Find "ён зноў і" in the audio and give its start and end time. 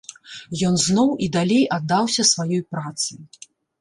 0.69-1.29